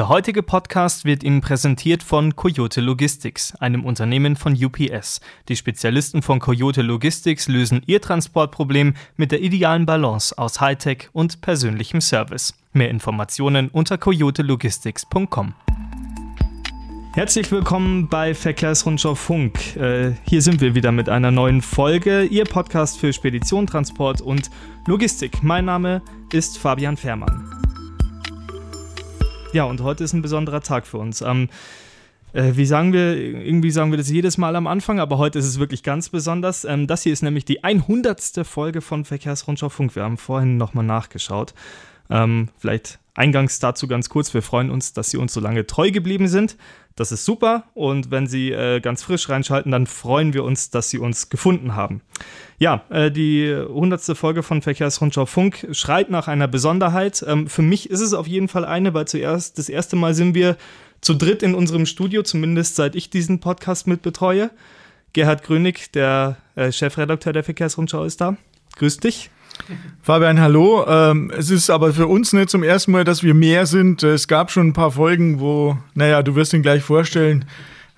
[0.00, 5.20] Der heutige Podcast wird Ihnen präsentiert von Coyote Logistics, einem Unternehmen von UPS.
[5.50, 11.42] Die Spezialisten von Coyote Logistics lösen Ihr Transportproblem mit der idealen Balance aus Hightech und
[11.42, 12.54] persönlichem Service.
[12.72, 15.52] Mehr Informationen unter coyotelogistics.com.
[17.12, 19.76] Herzlich willkommen bei Verkehrsrundschau Funk.
[19.76, 24.50] Äh, hier sind wir wieder mit einer neuen Folge, Ihr Podcast für Spedition, Transport und
[24.86, 25.42] Logistik.
[25.42, 26.00] Mein Name
[26.32, 27.69] ist Fabian Fährmann.
[29.52, 31.22] Ja, und heute ist ein besonderer Tag für uns.
[31.22, 31.48] Ähm,
[32.32, 35.46] äh, wie sagen wir, irgendwie sagen wir das jedes Mal am Anfang, aber heute ist
[35.46, 36.64] es wirklich ganz besonders.
[36.64, 38.46] Ähm, das hier ist nämlich die 100.
[38.46, 39.96] Folge von Verkehrsrundschau Funk.
[39.96, 41.52] Wir haben vorhin nochmal nachgeschaut.
[42.10, 44.32] Ähm, vielleicht eingangs dazu ganz kurz.
[44.32, 46.56] Wir freuen uns, dass Sie uns so lange treu geblieben sind.
[46.96, 47.64] Das ist super.
[47.74, 51.74] Und wenn Sie äh, ganz frisch reinschalten, dann freuen wir uns, dass Sie uns gefunden
[51.74, 52.02] haben.
[52.58, 54.16] Ja, äh, die 100.
[54.16, 57.24] Folge von Verkehrsrundschau Funk schreit nach einer Besonderheit.
[57.26, 60.34] Ähm, für mich ist es auf jeden Fall eine, weil zuerst das erste Mal sind
[60.34, 60.56] wir
[61.00, 64.50] zu dritt in unserem Studio, zumindest seit ich diesen Podcast mitbetreue.
[65.12, 68.36] Gerhard Grönig, der äh, Chefredakteur der Verkehrsrundschau, ist da.
[68.76, 69.30] Grüß dich.
[70.02, 70.84] Fabian, hallo.
[70.86, 74.02] Ähm, es ist aber für uns nicht zum ersten Mal, dass wir mehr sind.
[74.02, 77.44] Es gab schon ein paar Folgen, wo, naja, du wirst ihn gleich vorstellen,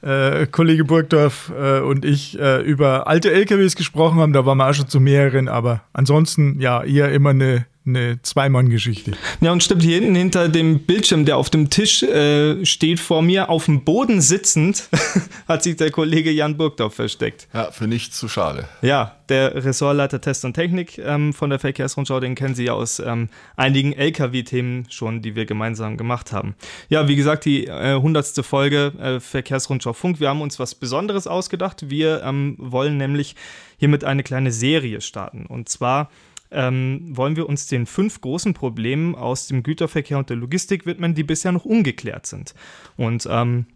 [0.03, 4.33] äh, Kollege Burgdorf äh, und ich äh, über alte LKWs gesprochen haben.
[4.33, 9.13] Da waren wir auch schon zu mehreren, aber ansonsten ja eher immer eine eine Zweimann-Geschichte.
[9.41, 13.23] Ja, und stimmt, hier hinten hinter dem Bildschirm, der auf dem Tisch äh, steht, vor
[13.23, 14.89] mir auf dem Boden sitzend,
[15.49, 17.49] hat sich der Kollege Jan Burgdorf versteckt.
[17.53, 18.69] Ja, für nichts zu schade.
[18.83, 23.01] Ja, der Ressortleiter Test und Technik ähm, von der Verkehrsrundschau, den kennen Sie ja aus
[23.01, 26.55] ähm, einigen LKW-Themen schon, die wir gemeinsam gemacht haben.
[26.89, 28.45] Ja, wie gesagt, die äh, 100.
[28.45, 30.21] Folge äh, Verkehrsrundschau Funk.
[30.21, 31.91] Wir haben uns was Besonderes ausgedacht.
[31.91, 33.35] Wir ähm, wollen nämlich
[33.79, 35.47] hiermit eine kleine Serie starten.
[35.47, 36.11] Und zwar
[36.53, 41.15] ähm, wollen wir uns den fünf großen Problemen aus dem Güterverkehr und der Logistik widmen,
[41.15, 42.55] die bisher noch ungeklärt sind.
[42.97, 43.67] Und ähm,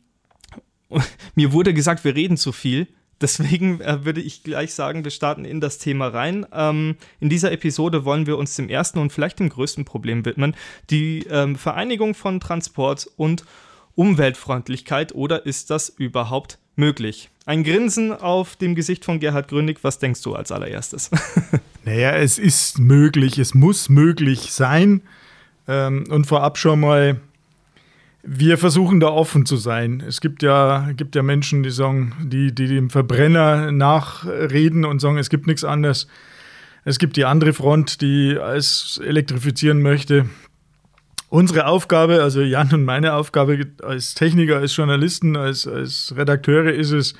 [1.34, 2.88] mir wurde gesagt, wir reden zu viel.
[3.20, 6.46] Deswegen äh, würde ich gleich sagen, wir starten in das Thema rein.
[6.52, 10.54] Ähm, in dieser Episode wollen wir uns dem ersten und vielleicht dem größten Problem widmen,
[10.90, 13.44] die ähm, Vereinigung von Transport und
[13.94, 17.30] Umweltfreundlichkeit oder ist das überhaupt möglich?
[17.46, 21.10] Ein Grinsen auf dem Gesicht von Gerhard Grünig, was denkst du als allererstes?
[21.86, 25.02] Naja, es ist möglich, es muss möglich sein.
[25.68, 27.20] Ähm, und vorab schon mal,
[28.24, 30.02] wir versuchen da offen zu sein.
[30.04, 35.16] Es gibt ja, gibt ja Menschen, die sagen, die, die dem Verbrenner nachreden und sagen,
[35.16, 36.08] es gibt nichts anderes.
[36.84, 40.28] Es gibt die andere Front, die es elektrifizieren möchte.
[41.28, 46.90] Unsere Aufgabe, also Jan und meine Aufgabe als Techniker, als Journalisten, als, als Redakteure ist
[46.90, 47.14] es,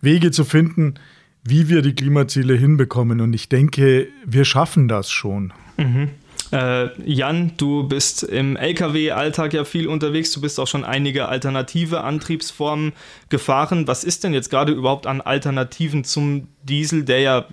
[0.00, 0.94] Wege zu finden,
[1.44, 3.20] wie wir die Klimaziele hinbekommen.
[3.20, 5.52] Und ich denke, wir schaffen das schon.
[5.76, 6.10] Mhm.
[6.50, 10.32] Äh, Jan, du bist im Lkw-Alltag ja viel unterwegs.
[10.32, 12.92] Du bist auch schon einige alternative Antriebsformen
[13.28, 13.86] gefahren.
[13.86, 17.46] Was ist denn jetzt gerade überhaupt an Alternativen zum Diesel, der ja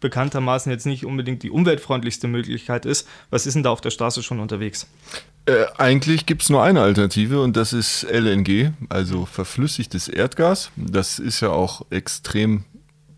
[0.00, 3.08] bekanntermaßen jetzt nicht unbedingt die umweltfreundlichste Möglichkeit ist?
[3.30, 4.86] Was ist denn da auf der Straße schon unterwegs?
[5.46, 10.70] Äh, eigentlich gibt es nur eine Alternative und das ist LNG, also verflüssigtes Erdgas.
[10.76, 12.64] Das ist ja auch extrem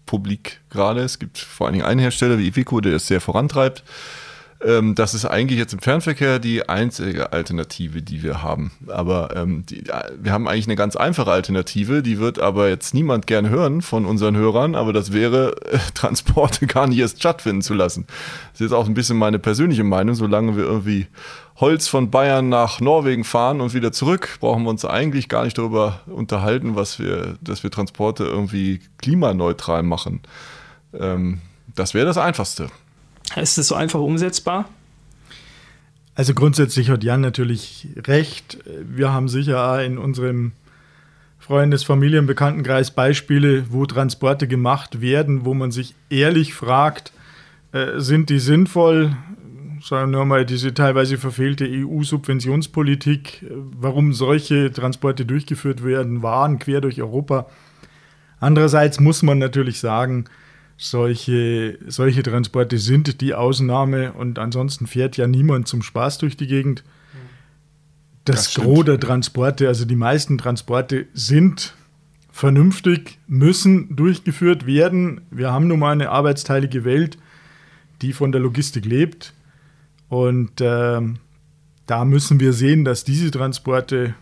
[0.08, 1.02] publik gerade.
[1.02, 3.84] Es gibt vor allen Dingen einen Hersteller wie Iveco, der es sehr vorantreibt.
[4.60, 8.72] Ähm, das ist eigentlich jetzt im Fernverkehr die einzige Alternative, die wir haben.
[8.88, 9.84] Aber ähm, die,
[10.20, 14.04] wir haben eigentlich eine ganz einfache Alternative, die wird aber jetzt niemand gern hören von
[14.04, 18.06] unseren Hörern, aber das wäre, äh, Transporte gar nicht erst stattfinden zu lassen.
[18.52, 21.06] Das ist jetzt auch ein bisschen meine persönliche Meinung, solange wir irgendwie
[21.56, 25.58] Holz von Bayern nach Norwegen fahren und wieder zurück, brauchen wir uns eigentlich gar nicht
[25.58, 30.20] darüber unterhalten, was wir, dass wir Transporte irgendwie klimaneutral machen.
[30.92, 31.40] Ähm,
[31.74, 32.68] das wäre das Einfachste.
[33.36, 34.68] Ist das so einfach umsetzbar?
[36.14, 38.58] Also grundsätzlich hat Jan natürlich recht.
[38.82, 40.52] Wir haben sicher in unserem
[41.38, 47.12] Freundes-, Familien-, Bekanntenkreis Beispiele, wo Transporte gemacht werden, wo man sich ehrlich fragt,
[47.72, 49.16] äh, sind die sinnvoll?
[49.82, 57.00] sagen wir mal, diese teilweise verfehlte EU-Subventionspolitik, warum solche Transporte durchgeführt werden, waren quer durch
[57.00, 57.46] Europa.
[58.40, 60.24] Andererseits muss man natürlich sagen,
[60.78, 66.46] solche, solche Transporte sind die Ausnahme und ansonsten fährt ja niemand zum Spaß durch die
[66.46, 66.84] Gegend.
[68.24, 71.74] Das, das Gros der Transporte, also die meisten Transporte sind
[72.30, 75.22] vernünftig, müssen durchgeführt werden.
[75.30, 77.18] Wir haben nun mal eine arbeitsteilige Welt,
[78.00, 79.34] die von der Logistik lebt.
[80.08, 81.00] Und äh,
[81.86, 84.14] da müssen wir sehen, dass diese Transporte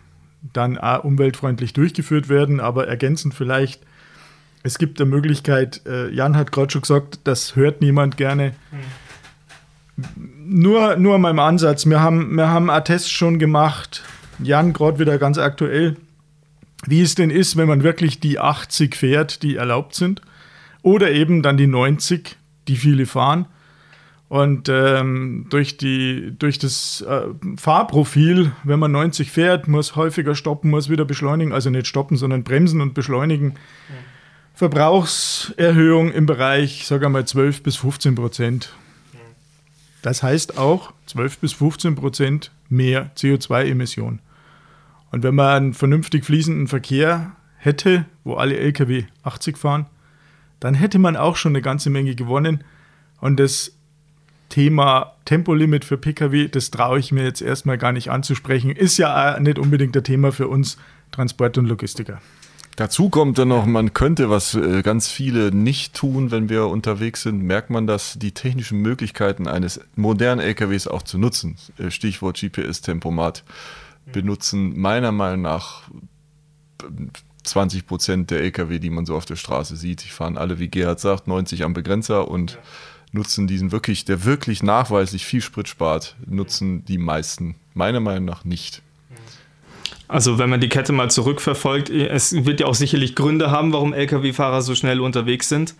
[0.52, 3.82] dann umweltfreundlich durchgeführt werden, aber ergänzend vielleicht,
[4.66, 8.52] es gibt eine Möglichkeit, äh, Jan hat gerade schon gesagt, das hört niemand gerne.
[8.70, 10.06] Mhm.
[10.48, 14.02] Nur, nur meinem Ansatz, wir haben, wir haben einen Test schon gemacht
[14.38, 15.96] Jan, gerade wieder ganz aktuell,
[16.86, 20.20] wie es denn ist, wenn man wirklich die 80 fährt, die erlaubt sind,
[20.82, 22.36] oder eben dann die 90,
[22.68, 23.46] die viele fahren.
[24.28, 27.22] Und ähm, durch, die, durch das äh,
[27.56, 32.42] Fahrprofil, wenn man 90 fährt, muss häufiger stoppen, muss wieder beschleunigen, also nicht stoppen, sondern
[32.42, 33.52] bremsen und beschleunigen.
[33.88, 33.94] Ja.
[34.56, 38.72] Verbrauchserhöhung im Bereich, sagen wir mal, 12 bis 15 Prozent.
[40.00, 44.20] Das heißt auch 12 bis 15 Prozent mehr CO2-Emissionen.
[45.12, 49.84] Und wenn man einen vernünftig fließenden Verkehr hätte, wo alle Lkw 80 fahren,
[50.58, 52.64] dann hätte man auch schon eine ganze Menge gewonnen.
[53.20, 53.72] Und das
[54.48, 58.70] Thema Tempolimit für Pkw, das traue ich mir jetzt erstmal gar nicht anzusprechen.
[58.70, 60.78] Ist ja nicht unbedingt der Thema für uns
[61.12, 62.22] Transport- und Logistiker.
[62.76, 67.22] Dazu kommt dann noch, man könnte, was äh, ganz viele nicht tun, wenn wir unterwegs
[67.22, 72.38] sind, merkt man, dass die technischen Möglichkeiten eines modernen LKWs auch zu nutzen, äh, Stichwort
[72.38, 73.44] GPS-Tempomat,
[74.12, 75.84] benutzen meiner Meinung nach
[77.44, 80.04] 20 Prozent der LKW, die man so auf der Straße sieht.
[80.04, 82.58] Die fahren alle, wie Gerhard sagt, 90 am Begrenzer und ja.
[83.12, 88.44] nutzen diesen wirklich, der wirklich nachweislich viel Sprit spart, nutzen die meisten meiner Meinung nach
[88.44, 88.82] nicht.
[90.08, 93.92] Also wenn man die Kette mal zurückverfolgt, es wird ja auch sicherlich Gründe haben, warum
[93.92, 95.74] Lkw-Fahrer so schnell unterwegs sind.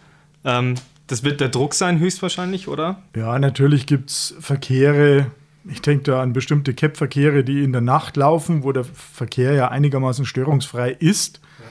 [0.45, 0.75] Ähm,
[1.07, 3.03] das wird der Druck sein, höchstwahrscheinlich, oder?
[3.15, 5.31] Ja, natürlich gibt es Verkehre.
[5.69, 9.69] Ich denke da an bestimmte CAP-Verkehre, die in der Nacht laufen, wo der Verkehr ja
[9.69, 11.65] einigermaßen störungsfrei ist ja.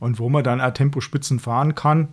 [0.00, 2.08] und wo man dann auch Tempospitzen fahren kann.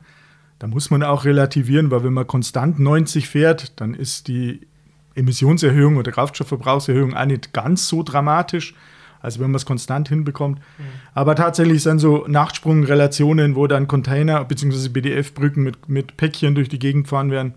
[0.59, 4.67] Da muss man auch relativieren, weil wenn man konstant 90 fährt, dann ist die
[5.15, 8.73] Emissionserhöhung oder Kraftstoffverbrauchserhöhung auch nicht ganz so dramatisch.
[9.21, 10.59] Also wenn man es konstant hinbekommt.
[10.59, 10.83] Mhm.
[11.13, 14.89] Aber tatsächlich sind so Nachtsprungrelationen, wo dann Container bzw.
[14.89, 17.53] BDF-Brücken mit, mit Päckchen durch die Gegend fahren werden.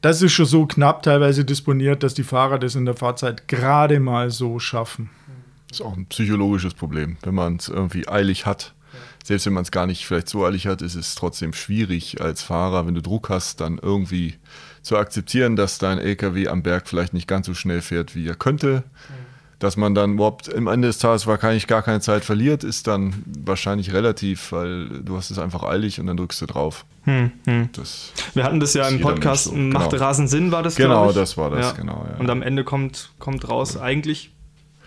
[0.00, 4.00] Das ist schon so knapp teilweise disponiert, dass die Fahrer das in der Fahrzeit gerade
[4.00, 5.10] mal so schaffen.
[5.68, 8.74] Das ist auch ein psychologisches Problem, wenn man es irgendwie eilig hat.
[9.22, 12.42] Selbst wenn man es gar nicht vielleicht so eilig hat, ist es trotzdem schwierig als
[12.42, 14.36] Fahrer, wenn du Druck hast, dann irgendwie
[14.80, 18.34] zu akzeptieren, dass dein LKW am Berg vielleicht nicht ganz so schnell fährt, wie er
[18.34, 18.84] könnte.
[19.10, 19.29] Mhm
[19.60, 23.22] dass man dann überhaupt am Ende des Tages wahrscheinlich gar keine Zeit verliert, ist dann
[23.44, 26.86] wahrscheinlich relativ, weil du hast es einfach eilig und dann drückst du drauf.
[27.04, 27.68] Hm, hm.
[28.34, 29.54] Wir hatten das ja im Podcast, so.
[29.54, 30.02] macht genau.
[30.02, 31.72] Rasen Sinn, war das, Genau, das war das, ja.
[31.72, 32.06] genau.
[32.10, 32.18] Ja.
[32.18, 34.32] Und am Ende kommt, kommt raus, eigentlich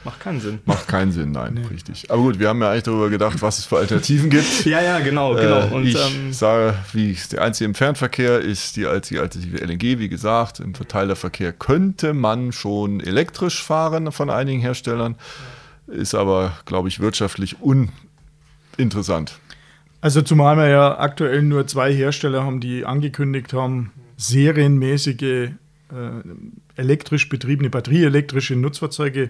[0.03, 0.59] Macht keinen Sinn.
[0.65, 1.65] Macht keinen Sinn, nein, nee.
[1.67, 2.11] richtig.
[2.11, 4.65] Aber gut, wir haben ja eigentlich darüber gedacht, was es für Alternativen gibt.
[4.65, 5.67] ja, ja, genau, genau.
[5.67, 9.99] Äh, Und, ich ähm, sage, wie der einzige im Fernverkehr ist die einzige Alternative LNG,
[9.99, 10.59] wie gesagt.
[10.59, 15.15] Im Verteilerverkehr könnte man schon elektrisch fahren von einigen Herstellern,
[15.87, 19.39] ist aber, glaube ich, wirtschaftlich uninteressant.
[20.01, 25.51] Also zumal wir ja aktuell nur zwei Hersteller haben, die angekündigt haben, serienmäßige äh,
[26.75, 29.29] elektrisch betriebene, batterieelektrische Nutzfahrzeuge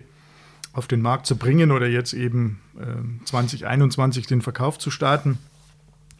[0.73, 5.37] auf den Markt zu bringen oder jetzt eben äh, 2021 den Verkauf zu starten.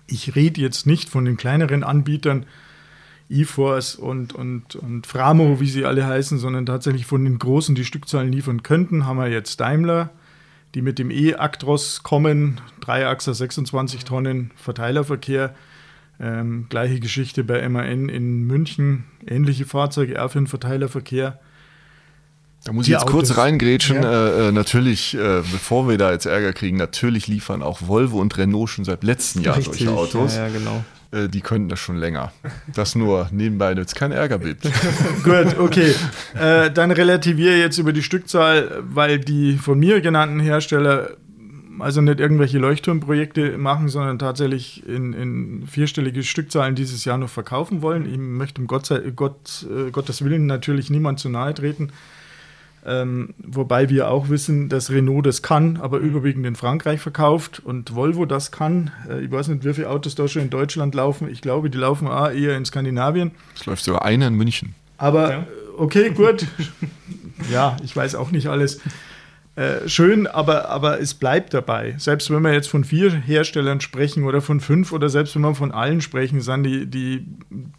[0.05, 2.45] Ich rede jetzt nicht von den kleineren Anbietern,
[3.29, 7.85] eForce und, und, und Framo, wie sie alle heißen, sondern tatsächlich von den großen, die
[7.85, 10.11] Stückzahlen liefern könnten, haben wir jetzt Daimler,
[10.75, 15.55] die mit dem E-Actros kommen, Dreiachser 26 Tonnen Verteilerverkehr.
[16.19, 21.39] Ähm, gleiche Geschichte bei MAN in München, ähnliche Fahrzeuge, auch für den Verteilerverkehr.
[22.63, 23.11] Da muss ich jetzt Autos.
[23.11, 24.03] kurz reingrätschen.
[24.03, 24.27] Ja.
[24.27, 28.37] Äh, äh, natürlich, äh, bevor wir da jetzt Ärger kriegen, natürlich liefern auch Volvo und
[28.37, 29.85] Renault schon seit letztem Jahr Richtig.
[29.85, 30.35] solche Autos.
[30.35, 30.83] Ja, ja, genau.
[31.11, 32.31] Äh, die könnten das schon länger.
[32.73, 34.63] Das nur nebenbei, damit es keinen Ärger gibt.
[35.23, 35.93] Gut, okay.
[36.39, 41.17] Äh, dann relativiere jetzt über die Stückzahl, weil die von mir genannten Hersteller
[41.79, 47.81] also nicht irgendwelche Leuchtturmprojekte machen, sondern tatsächlich in, in vierstellige Stückzahlen dieses Jahr noch verkaufen
[47.81, 48.05] wollen.
[48.05, 51.91] Ich möchte um Gott, Gott, äh, Gottes Willen natürlich niemand zu nahe treten.
[52.85, 56.05] Ähm, wobei wir auch wissen, dass Renault das kann, aber mhm.
[56.05, 58.91] überwiegend in Frankreich verkauft und Volvo das kann.
[59.09, 61.29] Äh, ich weiß nicht, wie viele Autos da schon in Deutschland laufen.
[61.29, 63.31] Ich glaube, die laufen auch eher in Skandinavien.
[63.55, 64.75] Es läuft sogar einer in München.
[64.97, 65.47] Aber ja.
[65.77, 66.45] okay, gut.
[67.51, 68.81] ja, ich weiß auch nicht alles.
[69.55, 71.95] Äh, schön, aber, aber es bleibt dabei.
[71.99, 75.55] Selbst wenn wir jetzt von vier Herstellern sprechen oder von fünf oder selbst wenn wir
[75.55, 77.27] von allen sprechen, sind die, die,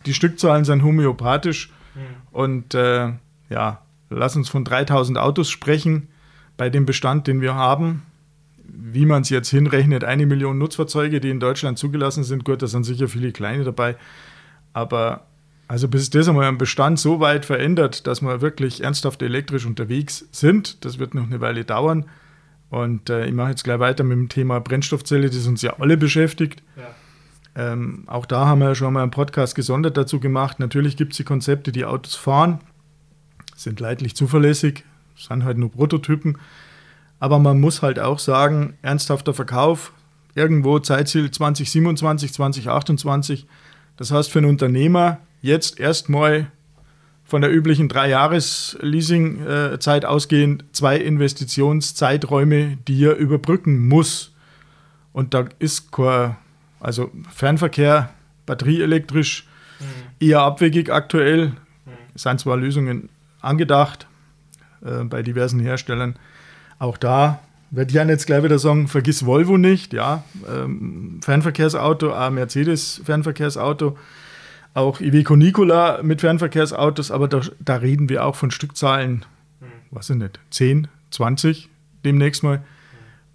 [0.07, 1.71] die Stückzahlen sind homöopathisch.
[1.95, 2.01] Mhm.
[2.31, 3.13] Und äh,
[3.51, 3.84] ja,
[4.15, 6.09] lass uns von 3000 Autos sprechen
[6.57, 8.03] bei dem Bestand, den wir haben.
[8.67, 12.45] Wie man es jetzt hinrechnet, eine Million Nutzfahrzeuge, die in Deutschland zugelassen sind.
[12.45, 13.97] Gut, da sind sicher viele kleine dabei.
[14.73, 15.27] Aber
[15.69, 20.29] also bis das einmal am Bestand so weit verändert, dass wir wirklich ernsthaft elektrisch unterwegs
[20.31, 22.07] sind, das wird noch eine Weile dauern.
[22.71, 25.97] Und äh, ich mache jetzt gleich weiter mit dem Thema Brennstoffzelle, das uns ja alle
[25.97, 26.63] beschäftigt.
[26.77, 27.73] Ja.
[27.73, 30.59] Ähm, auch da haben wir ja schon mal einen Podcast gesondert dazu gemacht.
[30.59, 32.59] Natürlich gibt es die Konzepte, die Autos fahren
[33.55, 34.85] sind leidlich zuverlässig,
[35.17, 36.39] sind halt nur Prototypen.
[37.21, 39.93] Aber man muss halt auch sagen, ernsthafter Verkauf,
[40.35, 43.47] irgendwo Zeitziel 2027, 2028.
[43.97, 46.51] Das heißt für einen Unternehmer jetzt erstmal
[47.25, 54.33] von der üblichen Drei-Jahres-Leasing-Zeit ausgehend zwei Investitionszeiträume, die er überbrücken muss.
[55.13, 56.37] Und da ist kein,
[56.81, 58.11] also Fernverkehr,
[58.47, 59.47] batterieelektrisch,
[59.81, 59.87] mhm.
[60.21, 61.47] eher abwegig aktuell.
[61.47, 61.55] Mhm.
[62.15, 63.09] Es sind zwar Lösungen
[63.45, 64.07] angedacht
[64.85, 66.17] äh, bei diversen Herstellern.
[66.79, 70.25] Auch da wird Jan jetzt gleich wieder sagen, vergiss Volvo nicht, ja.
[70.49, 73.99] Ähm, Fernverkehrsauto, auch Mercedes Fernverkehrsauto,
[74.75, 79.25] auch Iveco Nicola mit Fernverkehrsautos, aber da, da reden wir auch von Stückzahlen,
[79.61, 79.97] mhm.
[79.97, 81.69] weiß ich nicht, 10, 20
[82.05, 82.63] demnächst mal.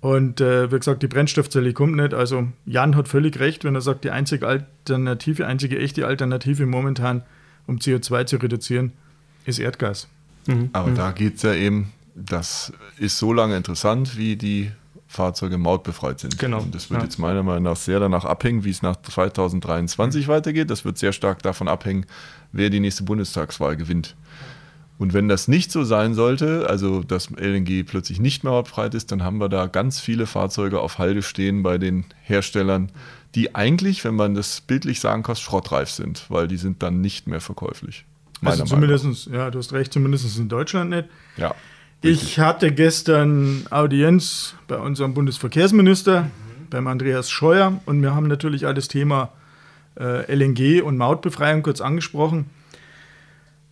[0.01, 2.13] Und äh, wie gesagt, die Brennstoffzelle kommt nicht.
[2.13, 7.23] Also Jan hat völlig recht, wenn er sagt, die einzige Alternative, einzige echte Alternative momentan,
[7.67, 8.93] um CO2 zu reduzieren,
[9.49, 10.07] ist Erdgas.
[10.47, 10.69] Mhm.
[10.73, 10.95] Aber mhm.
[10.95, 14.71] da geht es ja eben, das ist so lange interessant, wie die
[15.07, 16.37] Fahrzeuge mautbefreit sind.
[16.37, 16.59] Genau.
[16.59, 17.05] Und das wird ja.
[17.05, 20.31] jetzt meiner Meinung nach sehr danach abhängen, wie es nach 2023 mhm.
[20.31, 20.69] weitergeht.
[20.69, 22.05] Das wird sehr stark davon abhängen,
[22.51, 24.15] wer die nächste Bundestagswahl gewinnt.
[24.99, 29.11] Und wenn das nicht so sein sollte, also dass LNG plötzlich nicht mehr hauptfrei ist,
[29.11, 32.91] dann haben wir da ganz viele Fahrzeuge auf Halde stehen bei den Herstellern,
[33.33, 37.27] die eigentlich, wenn man das bildlich sagen kann, schrottreif sind, weil die sind dann nicht
[37.27, 38.05] mehr verkäuflich.
[38.41, 41.09] Also zumindest, ja, du hast recht, zumindest in Deutschland nicht.
[41.37, 41.53] Ja.
[42.03, 42.29] Richtig.
[42.29, 46.69] Ich hatte gestern Audienz bei unserem Bundesverkehrsminister, mhm.
[46.69, 49.33] beim Andreas Scheuer, und wir haben natürlich auch das Thema
[49.99, 52.49] äh, LNG und Mautbefreiung kurz angesprochen.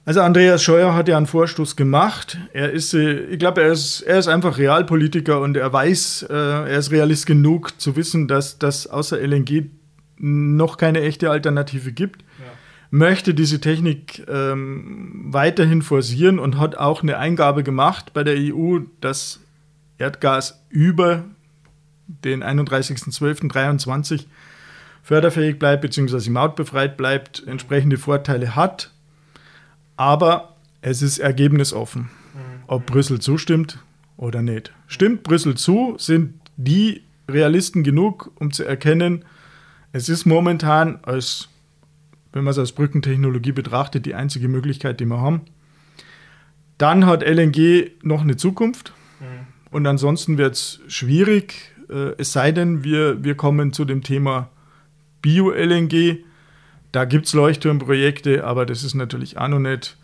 [0.08, 2.38] Also Andreas Scheuer hat ja einen Vorstoß gemacht.
[2.54, 6.34] Er ist, äh, ich glaube, er ist, er ist einfach Realpolitiker und er weiß, äh,
[6.34, 9.70] er ist realist genug zu wissen, dass das außer LNG
[10.18, 12.24] noch keine echte Alternative gibt.
[12.89, 18.79] Möchte diese Technik ähm, weiterhin forcieren und hat auch eine Eingabe gemacht bei der EU,
[19.01, 19.41] dass
[19.98, 21.25] Erdgas über
[22.08, 24.25] den 31.12.23
[25.03, 26.29] förderfähig bleibt bzw.
[26.29, 28.91] mautbefreit bleibt, entsprechende Vorteile hat
[29.98, 32.63] aber es ist ergebnisoffen, mhm.
[32.67, 33.79] ob Brüssel zustimmt
[34.15, 34.72] oder nicht.
[34.86, 39.25] Stimmt Brüssel zu, sind die Realisten genug, um zu erkennen,
[39.91, 41.50] es ist momentan als,
[42.38, 45.41] wenn man es als Brückentechnologie betrachtet, die einzige Möglichkeit, die wir haben.
[46.77, 49.48] Dann hat LNG noch eine Zukunft mhm.
[49.72, 54.50] und ansonsten wird es schwierig, äh, es sei denn, wir, wir kommen zu dem Thema
[55.22, 56.20] Bio-LNG
[56.91, 59.98] da gibt es Leuchtturmprojekte, aber das ist natürlich auch noch nicht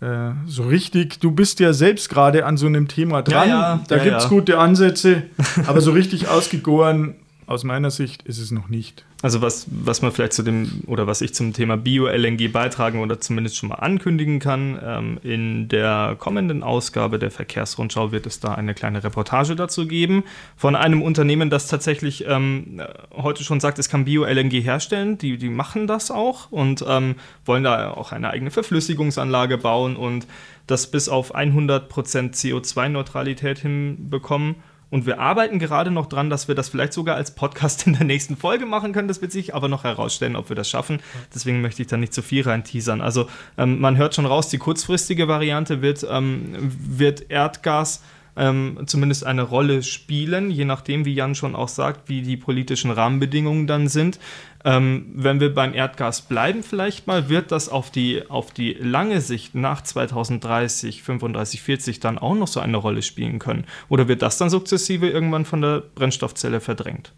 [0.00, 1.20] äh, so richtig.
[1.20, 3.48] Du bist ja selbst gerade an so einem Thema dran.
[3.48, 5.24] Ja, ja, da ja, gibt es gute Ansätze,
[5.66, 7.14] aber so richtig ausgegoren
[7.50, 9.04] aus meiner Sicht ist es noch nicht.
[9.22, 13.20] Also was, was man vielleicht zu dem oder was ich zum Thema Bio-LNG beitragen oder
[13.20, 18.54] zumindest schon mal ankündigen kann, ähm, in der kommenden Ausgabe der Verkehrsrundschau wird es da
[18.54, 20.22] eine kleine Reportage dazu geben
[20.56, 22.80] von einem Unternehmen, das tatsächlich ähm,
[23.12, 25.18] heute schon sagt, es kann Bio-LNG herstellen.
[25.18, 30.28] Die, die machen das auch und ähm, wollen da auch eine eigene Verflüssigungsanlage bauen und
[30.68, 34.54] das bis auf 100% CO2-Neutralität hinbekommen.
[34.90, 38.04] Und wir arbeiten gerade noch dran, dass wir das vielleicht sogar als Podcast in der
[38.04, 39.08] nächsten Folge machen können.
[39.08, 41.00] Das wird sich aber noch herausstellen, ob wir das schaffen.
[41.34, 43.00] Deswegen möchte ich da nicht zu viel rein teasern.
[43.00, 48.02] Also ähm, man hört schon raus, die kurzfristige Variante wird, ähm, wird Erdgas
[48.40, 52.90] ähm, zumindest eine Rolle spielen, je nachdem, wie Jan schon auch sagt, wie die politischen
[52.90, 54.18] Rahmenbedingungen dann sind.
[54.64, 59.20] Ähm, wenn wir beim Erdgas bleiben, vielleicht mal, wird das auf die, auf die lange
[59.20, 63.66] Sicht nach 2030, 35, 40 dann auch noch so eine Rolle spielen können?
[63.90, 67.12] Oder wird das dann sukzessive irgendwann von der Brennstoffzelle verdrängt?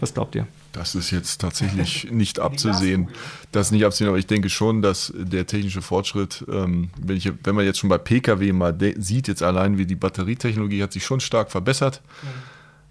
[0.00, 0.46] Was glaubt ihr?
[0.72, 3.08] Das ist jetzt tatsächlich nicht abzusehen.
[3.52, 7.30] Das ist nicht abzusehen, aber ich denke schon, dass der technische Fortschritt, ähm, wenn, ich,
[7.44, 11.04] wenn, man jetzt schon bei Pkw mal sieht, jetzt allein wie die Batterietechnologie hat sich
[11.04, 12.02] schon stark verbessert.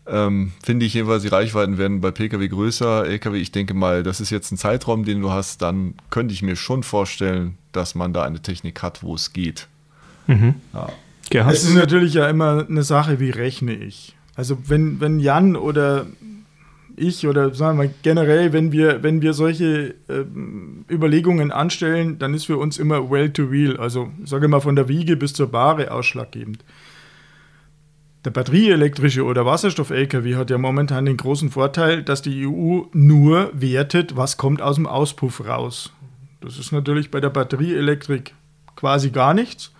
[0.05, 3.05] Ähm, finde ich jedenfalls, die Reichweiten werden bei Pkw größer.
[3.05, 6.41] Lkw, ich denke mal, das ist jetzt ein Zeitraum, den du hast, dann könnte ich
[6.41, 9.67] mir schon vorstellen, dass man da eine Technik hat, wo es geht.
[10.27, 10.55] Mhm.
[10.73, 10.89] Ja.
[11.49, 14.15] Es ist natürlich ja immer eine Sache, wie rechne ich.
[14.35, 16.05] Also wenn, wenn Jan oder
[16.95, 20.23] ich oder sagen wir mal generell, wenn wir, wenn wir solche äh,
[20.91, 24.87] Überlegungen anstellen, dann ist für uns immer well to wheel, also sage mal von der
[24.87, 26.63] Wiege bis zur Bahre ausschlaggebend.
[28.25, 34.15] Der batterieelektrische oder Wasserstoff-LKW hat ja momentan den großen Vorteil, dass die EU nur wertet,
[34.15, 35.91] was kommt aus dem Auspuff raus.
[36.39, 38.33] Das ist natürlich bei der Batterieelektrik
[38.75, 39.71] quasi gar nichts.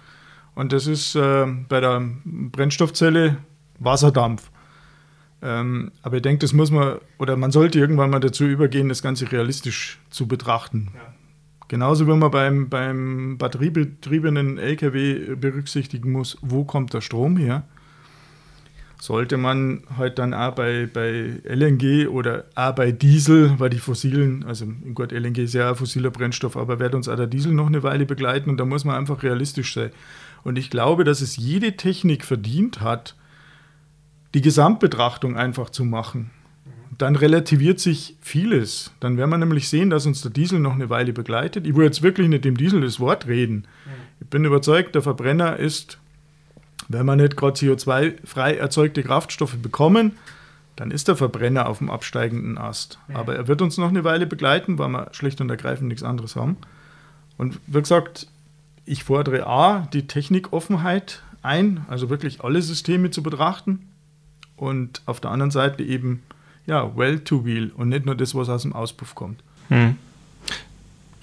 [0.56, 3.38] Und das ist äh, bei der Brennstoffzelle
[3.80, 4.50] Wasserdampf.
[5.44, 9.02] Ähm, aber ich denke, das muss man, oder man sollte irgendwann mal dazu übergehen, das
[9.02, 10.92] Ganze realistisch zu betrachten.
[10.96, 11.14] Ja.
[11.68, 17.64] Genauso wie man beim, beim batteriebetriebenen LKW berücksichtigen muss, wo kommt der Strom her.
[19.02, 24.46] sollte man halt dann auch bei, bei LNG oder auch bei Diesel, weil die fossilen,
[24.46, 27.68] also gut, LNG ist ja ein fossiler Brennstoff, aber wird uns auch der Diesel noch
[27.68, 29.90] eine Weile begleiten und da muss man einfach realistisch sein.
[30.44, 33.16] Und ich glaube, dass es jede Technik verdient hat,
[34.34, 36.32] die Gesamtbetrachtung einfach zu machen.
[36.98, 38.92] Dann relativiert sich vieles.
[39.00, 41.66] Dann werden wir nämlich sehen, dass uns der Diesel noch eine Weile begleitet.
[41.66, 43.66] Ich will jetzt wirklich nicht dem Diesel das Wort reden.
[44.22, 45.98] Ich bin überzeugt, der Verbrenner ist
[46.88, 50.14] wenn wir nicht gerade CO2-frei erzeugte Kraftstoffe bekommen,
[50.76, 53.00] dann ist der Verbrenner auf dem absteigenden Ast.
[53.10, 53.18] Ja.
[53.18, 56.36] Aber er wird uns noch eine Weile begleiten, weil wir schlicht und ergreifend nichts anderes
[56.36, 56.58] haben.
[57.38, 58.28] Und wie gesagt,
[58.86, 63.88] ich fordere A, die Technikoffenheit ein, also wirklich alle Systeme zu betrachten.
[64.64, 66.24] Und auf der anderen Seite eben,
[66.66, 69.44] ja, well-to-wheel und nicht nur das, was aus dem Auspuff kommt.
[69.68, 69.98] Hm.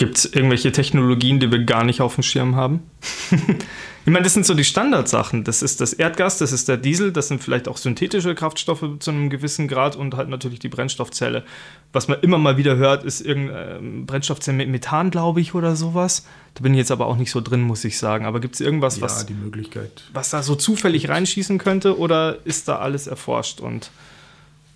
[0.01, 2.81] Gibt es irgendwelche Technologien, die wir gar nicht auf dem Schirm haben?
[3.31, 5.45] ich meine, das sind so die Standardsachen.
[5.45, 9.11] Das ist das Erdgas, das ist der Diesel, das sind vielleicht auch synthetische Kraftstoffe zu
[9.11, 11.45] einem gewissen Grad und halt natürlich die Brennstoffzelle.
[11.93, 15.77] Was man immer mal wieder hört, ist irgendeine ähm, Brennstoffzelle mit Methan, glaube ich, oder
[15.77, 16.25] sowas.
[16.55, 18.25] Da bin ich jetzt aber auch nicht so drin, muss ich sagen.
[18.25, 20.05] Aber gibt es irgendwas, ja, was, die Möglichkeit.
[20.15, 23.91] was da so zufällig reinschießen könnte oder ist da alles erforscht und,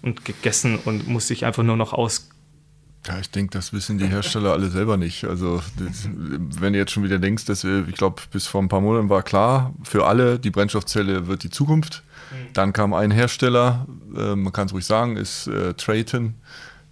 [0.02, 2.28] und gegessen und muss sich einfach nur noch aus
[3.06, 5.24] ja, ich denke, das wissen die Hersteller alle selber nicht.
[5.24, 8.68] Also, das, wenn du jetzt schon wieder denkst, dass wir, ich glaube, bis vor ein
[8.68, 12.02] paar Monaten war klar, für alle, die Brennstoffzelle wird die Zukunft.
[12.30, 12.52] Mhm.
[12.54, 16.34] Dann kam ein Hersteller, äh, man kann es ruhig sagen, ist äh, Trayton,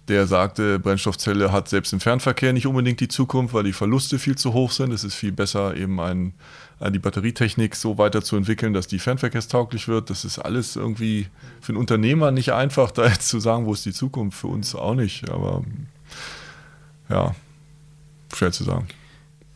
[0.07, 4.35] der sagte, Brennstoffzelle hat selbst im Fernverkehr nicht unbedingt die Zukunft, weil die Verluste viel
[4.35, 4.91] zu hoch sind.
[4.91, 6.33] Es ist viel besser, eben ein,
[6.89, 10.09] die Batterietechnik so weiterzuentwickeln, dass die fernverkehrstauglich wird.
[10.09, 11.27] Das ist alles irgendwie
[11.61, 14.75] für einen Unternehmer nicht einfach, da jetzt zu sagen, wo ist die Zukunft, für uns
[14.75, 15.29] auch nicht.
[15.29, 15.63] Aber
[17.09, 17.35] ja,
[18.33, 18.87] schwer zu sagen.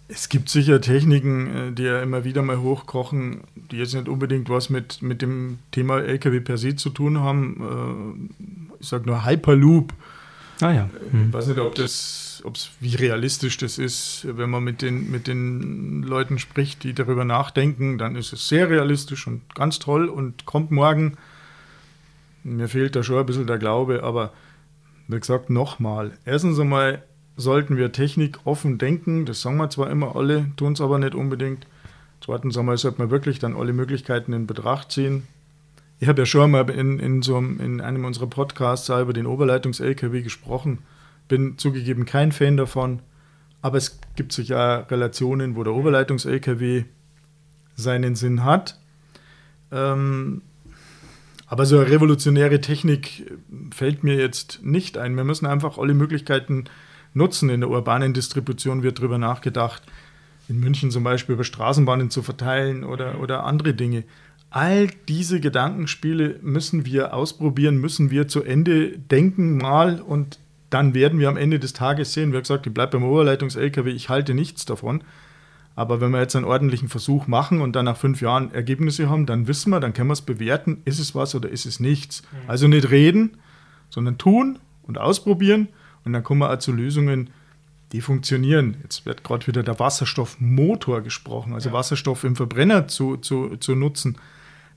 [0.10, 4.50] Es gibt sicher Techniken, äh, die ja immer wieder mal hochkochen, die jetzt nicht unbedingt
[4.50, 8.30] was mit, mit dem Thema LKW per se zu tun haben.
[8.40, 9.94] Äh, ich sage nur Hyperloop.
[10.62, 10.90] Ah ja.
[11.12, 11.28] Hm.
[11.28, 14.26] Ich weiß nicht, ob das, ob's, wie realistisch das ist.
[14.30, 18.70] Wenn man mit den, mit den Leuten spricht, die darüber nachdenken, dann ist es sehr
[18.70, 21.18] realistisch und ganz toll und kommt morgen.
[22.44, 24.32] Mir fehlt da schon ein bisschen der Glaube, aber
[25.08, 26.12] wie gesagt, nochmal.
[26.26, 27.04] Erstens einmal
[27.36, 29.26] sollten wir Technik offen denken.
[29.26, 31.68] Das sagen wir zwar immer alle, tun es aber nicht unbedingt.
[32.20, 35.24] Zweitens einmal sollte man wirklich dann alle Möglichkeiten in Betracht ziehen.
[36.00, 39.26] Ich habe ja schon mal in, in, so einem, in einem unserer Podcasts über den
[39.26, 40.80] Oberleitungs-LKW gesprochen.
[41.28, 43.00] Bin zugegeben kein Fan davon,
[43.62, 46.86] aber es gibt sicher Relationen, wo der Oberleitungs-LKW
[47.76, 48.80] seinen Sinn hat.
[49.72, 50.42] Ähm,
[51.48, 53.32] aber so eine revolutionäre Technik
[53.74, 55.16] fällt mir jetzt nicht ein.
[55.16, 56.66] Wir müssen einfach alle Möglichkeiten
[57.14, 57.50] nutzen.
[57.50, 59.82] In der urbanen Distribution wird darüber nachgedacht,
[60.50, 64.04] in München zum Beispiel über Straßenbahnen zu verteilen oder, oder andere Dinge.
[64.50, 71.20] All diese Gedankenspiele müssen wir ausprobieren, müssen wir zu Ende denken mal und dann werden
[71.20, 74.66] wir am Ende des Tages sehen, wie gesagt, ich bleibe beim Oberleitungs-LKW, ich halte nichts
[74.66, 75.02] davon.
[75.78, 79.28] Aber wenn wir jetzt einen ordentlichen Versuch machen und dann nach fünf Jahren Ergebnisse haben,
[79.28, 82.24] dann wissen wir, dann können wir es bewerten, ist es was oder ist es nichts.
[82.24, 82.50] Mhm.
[82.50, 83.38] Also nicht reden,
[83.92, 85.68] sondern tun und ausprobieren
[86.04, 87.30] und dann kommen wir auch zu Lösungen,
[87.92, 88.78] die funktionieren.
[88.82, 91.74] Jetzt wird gerade wieder der Wasserstoffmotor gesprochen, also ja.
[91.76, 94.18] Wasserstoff im Verbrenner zu, zu, zu nutzen.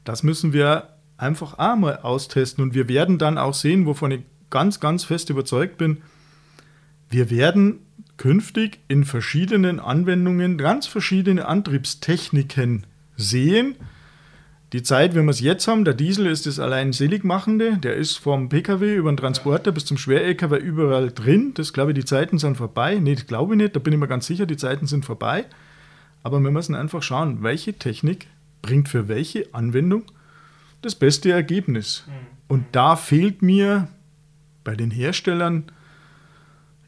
[0.05, 4.21] Das müssen wir einfach auch mal austesten und wir werden dann auch sehen, wovon ich
[4.51, 6.03] ganz, ganz fest überzeugt bin,
[7.09, 7.79] wir werden
[8.21, 12.85] künftig in verschiedenen Anwendungen ganz verschiedene Antriebstechniken
[13.17, 13.77] sehen,
[14.75, 18.19] die Zeit, wenn wir es jetzt haben, der Diesel ist das allein seligmachende, der ist
[18.19, 21.55] vom Pkw über den Transporter bis zum Schwer-LKW überall drin.
[21.55, 22.97] Das glaube ich, die Zeiten sind vorbei.
[22.97, 25.47] Nee, das glaube ich nicht, da bin ich mir ganz sicher, die Zeiten sind vorbei.
[26.23, 28.27] Aber wir müssen einfach schauen, welche Technik
[28.61, 30.03] bringt für welche Anwendung
[30.83, 32.05] das beste Ergebnis.
[32.07, 32.13] Mhm.
[32.49, 33.89] Und da fehlt mir
[34.63, 35.73] bei den Herstellern,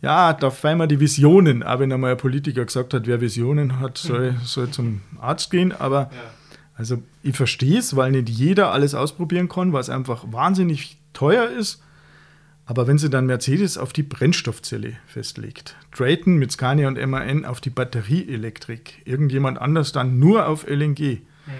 [0.02, 1.62] ja, da fehlen mir die Visionen.
[1.62, 5.72] Aber wenn einmal ein Politiker gesagt hat, wer Visionen hat, soll, soll zum Arzt gehen.
[5.72, 6.32] Aber ja
[6.82, 11.48] also ich verstehe es, weil nicht jeder alles ausprobieren kann, weil es einfach wahnsinnig teuer
[11.48, 11.82] ist.
[12.64, 17.60] Aber wenn sie dann Mercedes auf die Brennstoffzelle festlegt, Drayton mit Scania und MAN auf
[17.60, 21.52] die Batterieelektrik, irgendjemand anders dann nur auf LNG, mhm.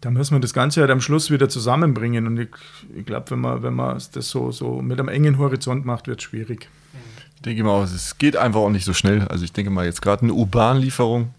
[0.00, 2.26] dann müssen wir das Ganze halt am Schluss wieder zusammenbringen.
[2.26, 2.48] Und ich,
[2.96, 6.20] ich glaube, wenn man, wenn man das so, so mit einem engen Horizont macht, wird
[6.20, 6.68] es schwierig.
[6.92, 6.99] Ich
[7.40, 9.26] denke mal, es geht einfach auch nicht so schnell.
[9.28, 11.34] Also ich denke mal, jetzt gerade eine U-Bahn-Lieferung,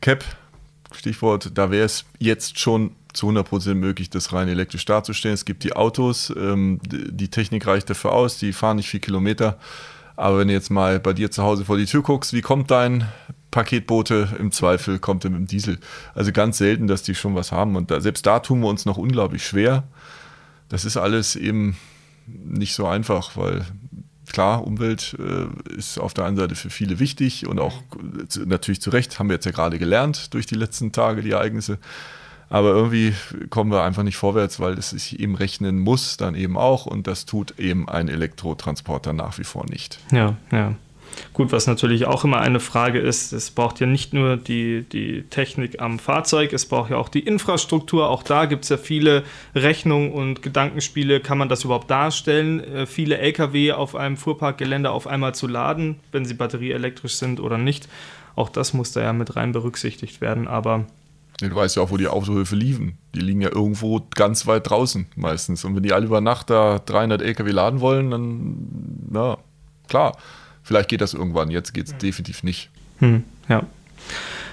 [0.00, 0.24] Cap,
[0.92, 5.34] Stichwort, da wäre es jetzt schon zu 100% möglich, das rein elektrisch darzustellen.
[5.34, 9.58] Es gibt die Autos, ähm, die Technik reicht dafür aus, die fahren nicht viel Kilometer.
[10.16, 12.70] Aber wenn du jetzt mal bei dir zu Hause vor die Tür guckst, wie kommt
[12.70, 13.08] dein
[13.50, 15.78] Paketboote im Zweifel kommt er mit dem Diesel.
[16.14, 17.76] Also ganz selten, dass die schon was haben.
[17.76, 19.84] Und da, selbst da tun wir uns noch unglaublich schwer.
[20.68, 21.76] Das ist alles eben
[22.26, 23.66] nicht so einfach, weil
[24.30, 27.82] klar, Umwelt äh, ist auf der einen Seite für viele wichtig und auch
[28.44, 31.78] natürlich zu Recht, haben wir jetzt ja gerade gelernt durch die letzten Tage, die Ereignisse.
[32.52, 33.14] Aber irgendwie
[33.48, 36.84] kommen wir einfach nicht vorwärts, weil es sich eben rechnen muss, dann eben auch.
[36.84, 39.98] Und das tut eben ein Elektrotransporter nach wie vor nicht.
[40.10, 40.74] Ja, ja.
[41.32, 45.22] Gut, was natürlich auch immer eine Frage ist, es braucht ja nicht nur die, die
[45.30, 48.08] Technik am Fahrzeug, es braucht ja auch die Infrastruktur.
[48.08, 51.20] Auch da gibt es ja viele Rechnungen und Gedankenspiele.
[51.20, 56.00] Kann man das überhaupt darstellen, äh, viele Lkw auf einem Fuhrparkgelände auf einmal zu laden,
[56.12, 57.88] wenn sie batterieelektrisch sind oder nicht?
[58.34, 60.86] Auch das muss da ja mit rein berücksichtigt werden, aber
[61.48, 62.98] Du weißt ja auch, wo die Autohöfe liegen.
[63.14, 65.64] Die liegen ja irgendwo ganz weit draußen meistens.
[65.64, 69.38] Und wenn die alle über Nacht da 300 LKW laden wollen, dann, na,
[69.88, 70.16] klar.
[70.62, 72.70] Vielleicht geht das irgendwann, jetzt geht es definitiv nicht.
[72.98, 73.66] Hm, ja.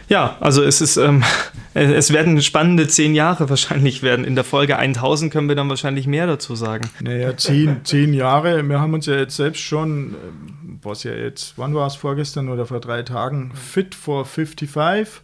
[0.10, 1.24] Ja, also es ist, ähm,
[1.76, 4.26] es werden spannende zehn Jahre wahrscheinlich werden.
[4.26, 6.90] In der Folge 1000 können wir dann wahrscheinlich mehr dazu sagen.
[7.00, 8.68] Naja, zehn, zehn Jahre.
[8.68, 12.50] Wir haben uns ja jetzt selbst schon, ähm, was ja jetzt, wann war es vorgestern
[12.50, 15.22] oder vor drei Tagen, Fit for 55.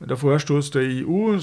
[0.00, 1.38] Der Vorstoß der EU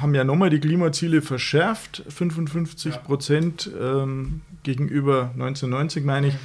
[0.00, 6.34] haben ja nochmal die Klimaziele verschärft, 55 Prozent ähm, gegenüber 1990 meine ich.
[6.34, 6.38] Äh,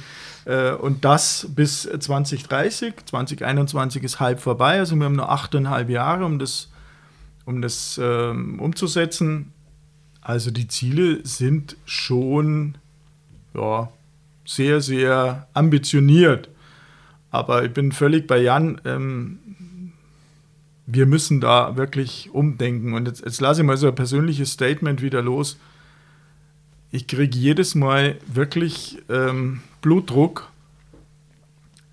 [0.80, 2.94] und das bis 2030.
[3.06, 6.70] 2021 ist halb vorbei, also wir haben nur achteinhalb Jahre, um das,
[7.44, 9.52] um das ähm, umzusetzen.
[10.20, 12.78] Also die Ziele sind schon
[13.54, 13.90] ja,
[14.44, 16.48] sehr, sehr ambitioniert.
[17.30, 18.80] Aber ich bin völlig bei Jan.
[18.84, 19.38] Ähm,
[20.86, 22.94] wir müssen da wirklich umdenken.
[22.94, 25.58] Und jetzt, jetzt lasse ich mal so ein persönliches Statement wieder los.
[26.90, 30.50] Ich kriege jedes Mal wirklich ähm, Blutdruck,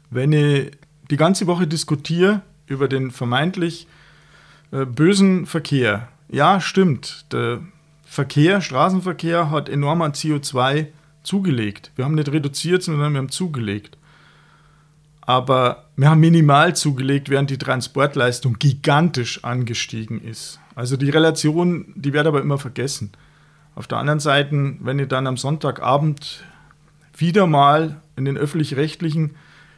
[0.09, 0.71] wenn ich
[1.09, 3.87] die ganze Woche diskutiere über den vermeintlich
[4.71, 6.07] äh, bösen Verkehr.
[6.29, 7.25] Ja, stimmt.
[7.31, 7.59] Der
[8.05, 10.87] Verkehr, Straßenverkehr hat enorm an CO2
[11.23, 11.91] zugelegt.
[11.95, 13.97] Wir haben nicht reduziert, sondern wir haben zugelegt.
[15.21, 20.59] Aber wir haben minimal zugelegt, während die Transportleistung gigantisch angestiegen ist.
[20.75, 23.11] Also die Relation, die wird aber immer vergessen.
[23.75, 26.43] Auf der anderen Seite, wenn ich dann am Sonntagabend
[27.17, 29.35] wieder mal in den öffentlich-rechtlichen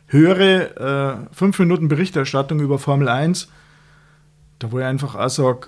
[0.08, 3.50] höre, äh, fünf Minuten Berichterstattung über Formel 1,
[4.60, 5.68] da wo ich einfach auch sage,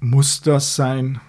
[0.00, 1.20] muss das sein?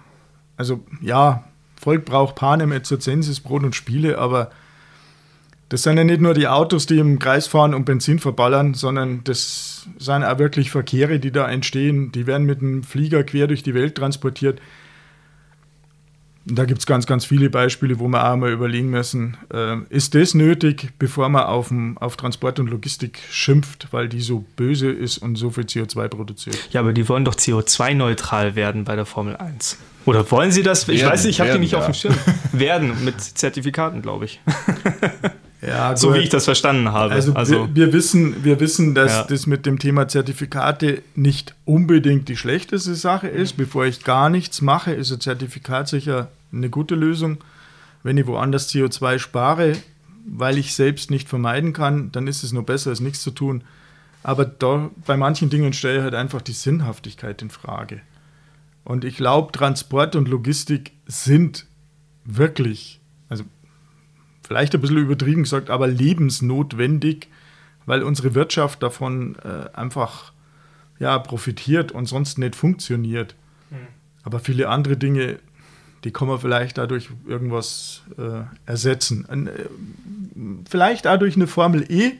[0.56, 1.44] Also ja,
[1.80, 4.50] Volk braucht Panem et Circensis, Brot und Spiele, aber
[5.68, 9.24] das sind ja nicht nur die Autos, die im Kreis fahren und Benzin verballern, sondern
[9.24, 12.12] das sind auch wirklich Verkehre, die da entstehen.
[12.12, 14.60] Die werden mit einem Flieger quer durch die Welt transportiert.
[16.48, 20.14] Da gibt es ganz, ganz viele Beispiele, wo wir auch mal überlegen müssen, äh, ist
[20.14, 25.18] das nötig, bevor man auf, auf Transport und Logistik schimpft, weil die so böse ist
[25.18, 26.68] und so viel CO2 produziert?
[26.70, 29.76] Ja, aber die wollen doch CO2-neutral werden bei der Formel 1.
[30.04, 30.88] Oder wollen sie das?
[30.88, 31.78] Ich werden, weiß nicht, ich habe die nicht ja.
[31.78, 32.14] auf dem Schirm.
[32.52, 34.40] werden mit Zertifikaten, glaube ich.
[35.66, 37.12] Ja, so wie ich das verstanden habe.
[37.12, 39.24] Also, also wir, wir, wissen, wir wissen, dass ja.
[39.24, 43.56] das mit dem Thema Zertifikate nicht unbedingt die schlechteste Sache ist.
[43.56, 47.38] Bevor ich gar nichts mache, ist ein Zertifikat sicher eine gute Lösung.
[48.02, 49.76] Wenn ich woanders CO2 spare,
[50.26, 53.64] weil ich selbst nicht vermeiden kann, dann ist es nur besser, als nichts zu tun.
[54.22, 58.00] Aber da, bei manchen Dingen stelle ich halt einfach die Sinnhaftigkeit in Frage.
[58.84, 61.66] Und ich glaube, Transport und Logistik sind
[62.24, 63.44] wirklich, also
[64.46, 67.28] vielleicht ein bisschen übertrieben gesagt, aber lebensnotwendig,
[67.84, 70.32] weil unsere Wirtschaft davon äh, einfach
[70.98, 73.34] ja, profitiert und sonst nicht funktioniert.
[73.70, 73.88] Mhm.
[74.22, 75.38] Aber viele andere Dinge,
[76.04, 79.26] die kann man vielleicht dadurch irgendwas äh, ersetzen.
[79.28, 79.52] Ein, äh,
[80.68, 82.12] vielleicht dadurch eine Formel E,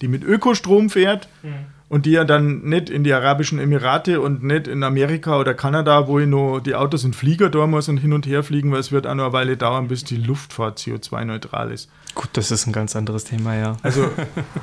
[0.00, 1.28] die mit Ökostrom fährt.
[1.42, 5.52] Mhm und die ja dann nicht in die Arabischen Emirate und nicht in Amerika oder
[5.52, 8.72] Kanada, wo ich nur die Autos in Flieger da muss und hin und her fliegen,
[8.72, 11.90] weil es wird auch noch eine Weile dauern, bis die Luftfahrt CO2-neutral ist.
[12.14, 13.76] Gut, das ist ein ganz anderes Thema, ja.
[13.82, 14.08] Also,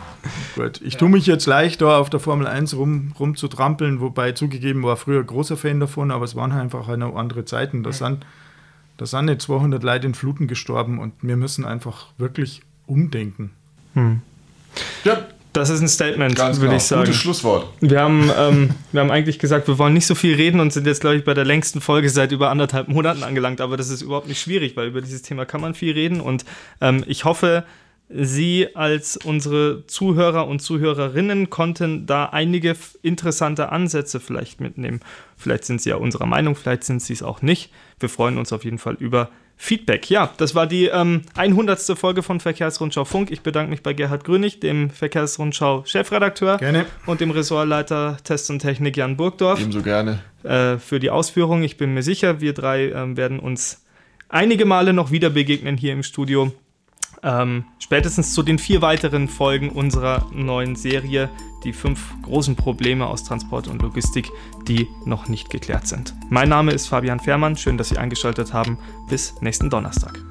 [0.56, 0.82] gut.
[0.82, 1.00] Ich ja.
[1.00, 4.82] tue mich jetzt leicht da auf der Formel 1 rum, rum zu trampeln, wobei zugegeben
[4.82, 7.84] war früher großer Fan davon, aber es waren einfach eine andere Zeiten.
[7.84, 8.26] Da sind,
[8.98, 13.52] da sind nicht 200 Leute in Fluten gestorben und wir müssen einfach wirklich umdenken.
[13.94, 14.22] Hm.
[15.04, 16.76] Ja, das ist ein Statement, würde genau.
[16.76, 17.06] ich sagen.
[17.06, 17.68] Gutes Schlusswort.
[17.82, 20.86] Wir haben, ähm, wir haben eigentlich gesagt, wir wollen nicht so viel reden und sind
[20.86, 23.60] jetzt, glaube ich, bei der längsten Folge seit über anderthalb Monaten angelangt.
[23.62, 26.22] Aber das ist überhaupt nicht schwierig, weil über dieses Thema kann man viel reden.
[26.22, 26.46] Und
[26.82, 27.64] ähm, ich hoffe,
[28.10, 35.00] Sie als unsere Zuhörer und Zuhörerinnen konnten da einige interessante Ansätze vielleicht mitnehmen.
[35.38, 37.72] Vielleicht sind Sie ja unserer Meinung, vielleicht sind Sie es auch nicht.
[38.00, 39.30] Wir freuen uns auf jeden Fall über
[39.62, 40.10] Feedback.
[40.10, 41.80] Ja, das war die ähm, 100.
[42.00, 43.30] Folge von Verkehrsrundschau Funk.
[43.30, 46.86] Ich bedanke mich bei Gerhard Grönig, dem Verkehrsrundschau-Chefredakteur Gerne.
[47.06, 50.20] und dem Ressortleiter Test und Technik Jan Burgdorf Ebenso gerne.
[50.44, 51.62] äh, für die Ausführung.
[51.62, 53.86] Ich bin mir sicher, wir drei ähm, werden uns
[54.30, 56.54] einige Male noch wieder begegnen hier im Studio.
[57.24, 61.30] Ähm, spätestens zu den vier weiteren Folgen unserer neuen Serie,
[61.64, 64.30] die fünf großen Probleme aus Transport und Logistik,
[64.68, 66.16] die noch nicht geklärt sind.
[66.30, 68.78] Mein Name ist Fabian Fährmann, schön, dass Sie eingeschaltet haben.
[69.10, 70.29] Bis nächsten Donnerstag.